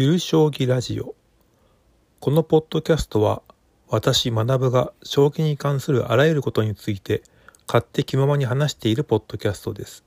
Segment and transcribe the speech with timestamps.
[0.00, 1.16] ゆる将棋ラジオ。
[2.20, 3.42] このポッドキャストは
[3.88, 7.24] 私学が将棋に関するあらゆることについて
[7.66, 10.04] 勝手気ままに話しているポッドキャストです。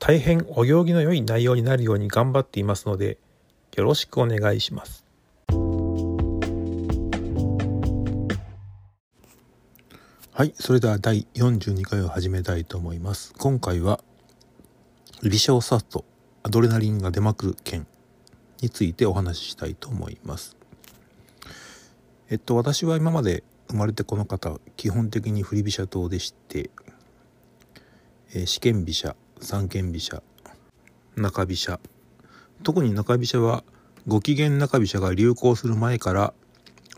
[0.00, 3.18] 大変お行儀の良い内容になるように頑張っていますので
[3.76, 5.04] よろしくお願いします。
[10.32, 13.32] はいそれでは第42回を始めたいと思います。
[13.38, 14.00] 今回は
[15.22, 16.04] 居飛車を指すと
[16.42, 17.86] アドレナリンが出まくる件
[18.60, 20.56] についてお話ししたいと思います。
[22.28, 26.70] えっと私は今まで生まれてこの方基本的に振り飛車党でして、
[28.34, 30.22] えー、試験飛車三間飛車
[31.16, 31.80] 中飛車
[32.62, 33.64] 特に中飛車は
[34.06, 36.34] ご機嫌中飛車が流行する前から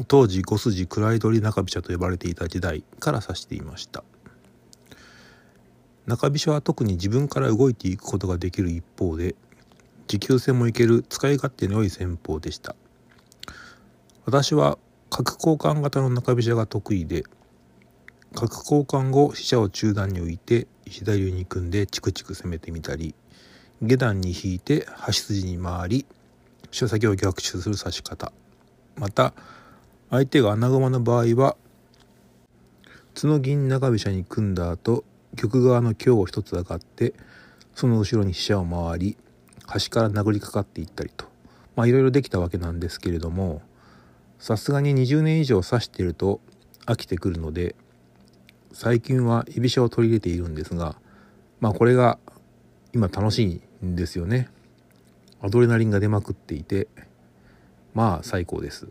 [0.07, 4.05] 当時5筋位取り中飛車と呼ばれていた時代から指していました
[6.07, 9.35] 中飛車は特に自分から動いていくことができる一方で
[10.09, 11.05] 持久戦もいける。
[11.07, 12.75] 使い勝手の良い戦法でした。
[14.25, 14.79] 私は
[15.11, 17.25] 角交換型の中飛車が得意で
[18.35, 23.15] 角交換後飛車を中段に置いて左右に組んでチクチク攻めてみたり
[23.83, 26.07] 下段に引いて端筋に回り
[26.71, 28.33] 飛車先を逆襲する指し方。
[28.97, 29.35] また
[30.11, 31.57] 相手が穴熊の場合は
[33.15, 35.05] 角銀中飛車に組んだ後
[35.37, 37.13] 玉側の強を一つ上がって
[37.75, 39.17] その後ろに飛車を回り
[39.69, 41.27] 端から殴りかかっていったりと。
[41.77, 43.63] まあいろいろできたわけなんですけれども
[44.41, 46.41] さすがに20年以上指していると
[46.87, 47.77] 飽きてくるので
[48.73, 50.97] 最近は居飛車を取り入れているんですが
[51.61, 52.19] まあこれが
[52.93, 54.49] 今楽しいんですよね。
[55.41, 56.89] アドレナリンが出まくっていて
[57.95, 58.89] まあ最高です。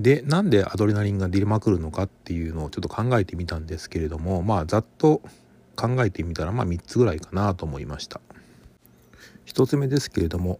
[0.00, 5.22] でなんでアドレナリンが出まくるのかっていうのをちょっと考えてみたんですけれどもまあざっと
[5.76, 8.20] 考えてみたらまあ3つぐらいかなと思いました。
[9.46, 10.58] 1つ目ですけれども、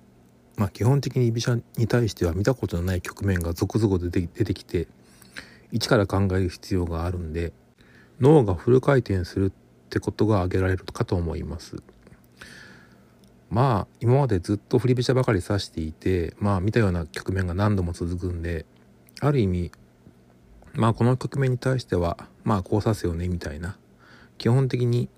[0.56, 4.88] まあ、基本的に居飛車に対しては見たことのない局面が続々出て出てきて
[5.72, 7.52] 一から考える必要があるんで
[8.20, 11.76] 脳がフル回転するってことが挙げられるかと思います。
[13.50, 18.66] まあ今までずっと振り飛車ばかり指していてまあ見たような局面が何度も続くんで
[19.20, 19.70] ある意味
[20.74, 23.78] まあこの局面に対してはまあこう指すよねみたいな
[24.38, 25.08] 基本的に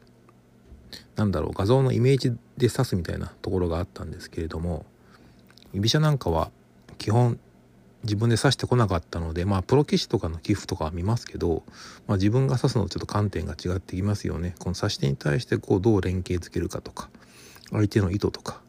[1.17, 4.87] なんだろう画像のイメージで指すみたいなところがあったんですけれども
[5.73, 6.51] 居飛車なんかは
[6.99, 7.39] 基本
[8.05, 11.65] 自分で指してこなかったのでまあプロ棋士とかの寄付とかは見ますけど、
[12.07, 14.55] まあ、自分が指すのとちょっと観点が違ってきますよね。
[14.59, 17.11] この指し手に対してこうどう連携つけるかとか
[17.71, 18.61] 相手の意図とか。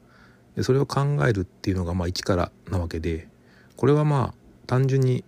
[0.56, 3.28] でそれを考えるっていうのがまあ一からなわけで
[3.78, 4.34] これはまあ
[4.66, 5.24] 単純に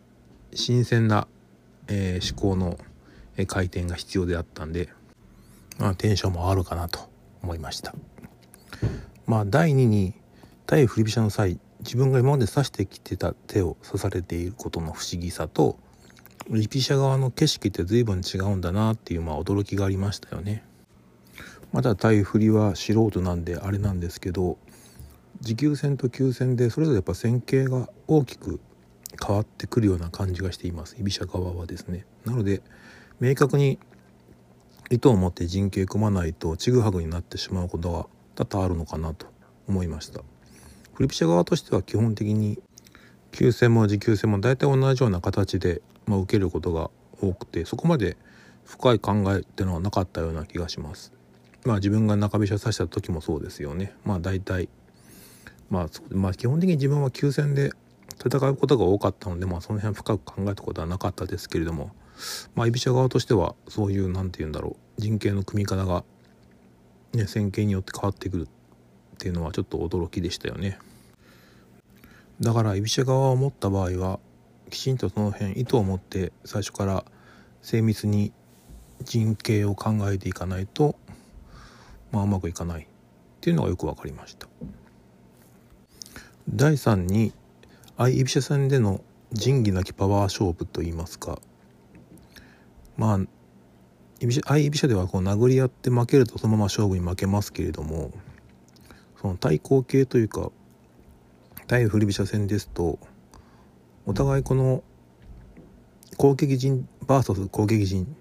[0.54, 1.28] 新鮮な、
[1.88, 2.78] えー、思考の
[3.48, 4.90] 回転が必要であったんで、
[5.82, 7.10] まあ、テンションもあるかなと
[7.42, 7.96] 思いました。
[9.26, 10.14] まあ第2に
[10.68, 15.80] 対振り飛車の際自分が今まで指してきてた手を指されていることの不思議さと
[16.50, 20.64] 居飛車側の景色って随分違うんだなっていうまあ驚きがありましたよね。
[21.72, 24.60] まだ対振りは素人なんであれなんですけど
[25.40, 28.60] 持久戦と急戦でそれぞれやっぱ戦型が大きく
[29.26, 32.06] 変わってくるような感じがしています居飛車側はですね。
[32.24, 32.62] なので
[33.20, 33.80] 明確に
[34.92, 39.26] 意図を持って陣形組まないとちぐはぐになってしまうことが多々あるのかなと
[39.68, 40.22] 思いました。
[40.94, 42.60] フリピシャ側としては基本的に
[43.32, 46.92] 急戦も持久戦も大体同じような形で、まあ、受けることが
[47.22, 48.18] 多くてそこまで
[48.66, 51.14] 深い考えっていうのはなかったような気がします。
[51.66, 53.94] まあ自分が中飛車指した時もそうですよね。
[54.04, 54.68] まあ大体
[55.72, 57.72] まあ、まあ、基本的に自分は急戦で
[58.24, 61.92] 戦うことが多かったので、まあ、その辺深く考えたことはなかったですけれども、
[62.56, 66.04] まあ、居飛車側としてはそういう何て言うんだろう陣形の組み方が
[67.14, 68.48] ね、戦型によって変わってくるっ
[69.18, 70.80] ていうのはちょっと驚きでしたよね。
[72.40, 74.20] だから居飛車側を持った場合は
[74.70, 77.06] きちんとその辺意図を持って最初から
[77.62, 78.32] 精密に
[79.04, 80.96] 陣形を考えていかないと
[82.12, 82.86] まあうまくいかないっ
[83.42, 84.48] ていうのがよく分かりました。
[86.50, 87.34] 第3に
[87.98, 89.02] 相居飛車戦での
[89.34, 91.40] 仁義なきパワー勝負といいますか
[93.02, 93.20] まあ
[94.20, 98.12] 相居飛車ではこう殴り合って負けるとそのまま勝負に負けますけれども
[99.20, 100.52] その対抗形というか
[101.66, 103.00] 対振り飛車戦ですと
[104.06, 104.84] お互いこの
[106.18, 108.16] 攻撃陣 VS 攻撃陣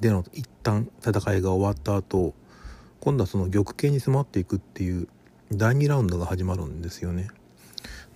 [0.00, 2.32] での一旦戦いが終わった後
[3.00, 5.06] 今度はその玉形に迫っていくっていう
[5.52, 7.28] 第2ラウンドが始まるんですよね。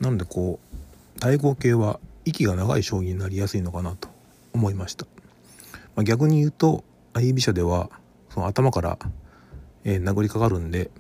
[0.01, 4.09] なのでこう対抗形は息が長い将棋になりやすいのかなと
[4.55, 5.07] 思いました。
[5.99, 7.91] まあ、逆に言うと相居飛車では
[8.33, 8.99] その頭から、
[9.83, 10.93] えー、殴りかかるんで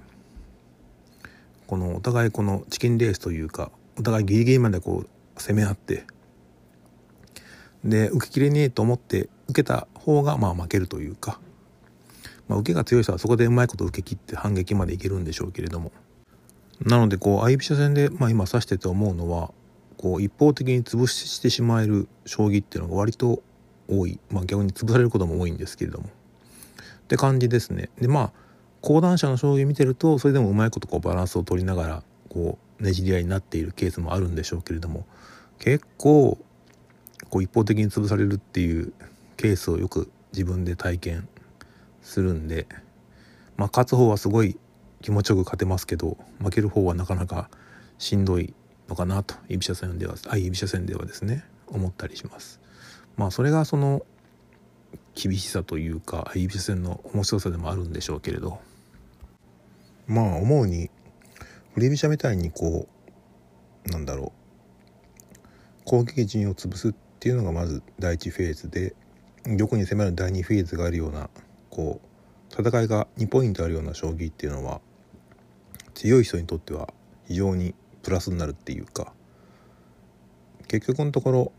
[1.69, 6.03] このお互いこのチキンレースというかお互いギリギリまでこう攻め合って
[7.85, 11.39] で受けきれねえと思って受けた方がまあ負けるというか、
[12.49, 15.93] まあ、受けが強い人はそこでうまいこと受け切って反撃までいけるんでしょうけれども。
[16.85, 19.53] なのでこう相飛車戦で、まあ、今指してて思うのは
[19.97, 23.43] こう一方的に潰してしまえる将棋っていうのが割と
[23.89, 26.11] 多い、まあ、逆に潰されることも多いんですけれどもっ
[27.09, 27.89] て感じですね。
[28.01, 28.33] でまあ
[28.81, 35.07] 講談社の将棋見てるとそれでもうまいことこうバランスを取りながらこうねじり合いになっているケースもあるんでしょうけれども
[35.59, 36.39] 結構
[37.31, 38.93] こう一方的に潰されるっていう
[39.37, 41.29] ケースをよく自分で体験
[42.03, 42.67] するんで
[43.57, 44.59] まあ勝つ方はすごい
[45.01, 47.49] 気持ちよく勝てますけど負ける方はなかなか
[47.99, 48.55] しんどい
[48.89, 52.61] のかなと居飛車戦では相居飛車戦ではですね思ったりします。
[53.19, 54.07] まあそれがその
[55.15, 58.59] 厳しさというか相居飛車戦の面白さでもあるんでしょうけれど。
[60.07, 60.91] まあ思うに
[61.75, 62.89] 振り飛車みたいにこ
[63.87, 65.45] うなんだろう
[65.85, 68.95] 攻撃陣を潰すっていうのがまず第一フェーズで
[69.45, 71.29] 玉に迫る第二フェーズがあるような
[71.69, 74.81] こう戦いが2ポイントあるような将棋っていうのは
[75.95, 76.93] 強い人にとっては
[77.27, 79.13] 非常にプラスになるっていうか
[80.69, 81.53] 結局のところ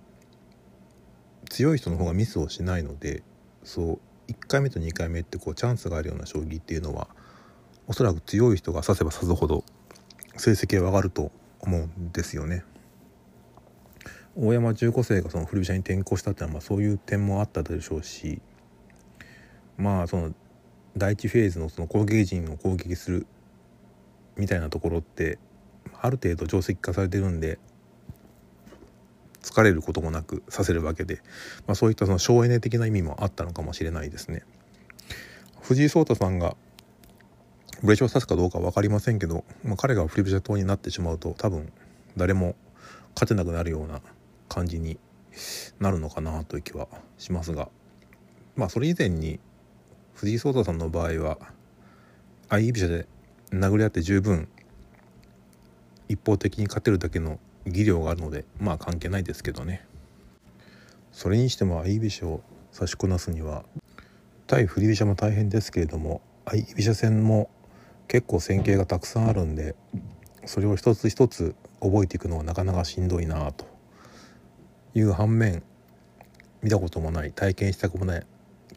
[1.59, 3.21] 強い人の方がミスをしないので
[3.65, 7.09] そう1回目と2回目ってこうチャンスがあるような将棋っていうのは
[7.85, 9.65] おそらく強い人が指せば指すほど
[10.37, 12.63] 成績は上がると思うんですよね。
[14.37, 18.41] 大山中高生がその振り飛車に転向したっていうのはまあそういう点もあったでしょうし
[19.75, 20.33] まあその
[20.95, 23.27] 第一フェーズのその攻撃陣を攻撃する
[24.37, 25.39] みたいなところって
[25.99, 27.59] ある程度定石化されてるんで
[29.41, 31.21] 疲れることもなくさせるわけで、
[31.67, 34.43] まあ、そういったその省エネ的な意味もあったのかもしれないですね。
[35.61, 36.55] 藤井聡太さんが
[37.81, 41.71] ブレショを指すかどうか分かりませんけど、まあ、彼がフリブシャ党になってしまうと多分
[42.17, 42.55] 誰も
[43.15, 44.01] 勝てなくなるような
[44.49, 44.99] 感じに
[45.79, 46.87] なるのかなという気は
[47.17, 47.69] しますが
[48.55, 49.39] まあそれ以前に
[50.15, 51.37] 藤井聡太さんの場合は
[52.49, 53.07] 相居飛車で
[53.51, 54.49] 殴り合って十分
[56.09, 57.39] 一方的に勝てるだけの
[57.69, 59.85] 技量があるのでまあ関係ないですけどね。
[61.11, 63.63] それにしても相居飛車を差しこなすには
[64.47, 67.49] 対振り飛車も大変ですけれども相居飛車戦も
[68.07, 69.75] 結構戦型がたくさんあるんで
[70.45, 73.69] それを一つ一つ覚えていくのはなかなかしんどいなと。
[74.95, 75.63] いう反面
[76.61, 78.25] 見たこともない体験したこともない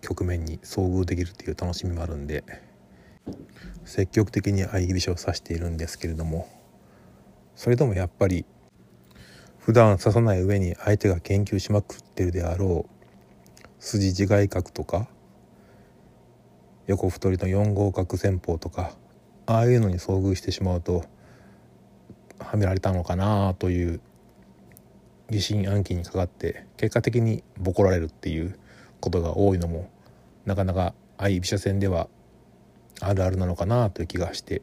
[0.01, 2.45] 局面に遭遇できるっていう楽しみもあるんで
[3.85, 6.49] 積極的に相居飛車を指しているんですけれども
[7.57, 8.45] それでもやっぱり
[9.65, 15.07] 普段指さない上に相手が研究しまくってるであろう筋自外角とか
[16.89, 18.91] 横太りの4五角戦法とか
[19.47, 21.05] ああいうのに遭遇してしまうと
[22.41, 24.01] はめられたのかなという
[25.31, 28.59] 疑心暗鬼にかかって結果的にボコられるっていう
[28.99, 29.89] ことが多いのも
[30.45, 32.09] なかなか相居飛車戦では
[33.01, 34.63] あるあるなのかなという気がして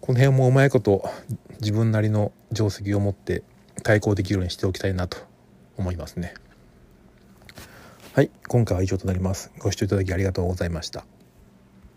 [0.00, 1.08] この辺もうまいこと
[1.60, 3.44] 自分なりの定石を持って
[3.82, 5.18] 対抗できるようにしておきたいなと
[5.76, 6.34] 思いますね。
[8.14, 9.52] はい、今回は以上となります。
[9.58, 11.04] ご視聴いただきありがとうございました。